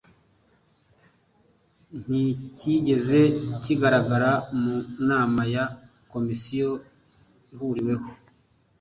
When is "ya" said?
5.53-5.65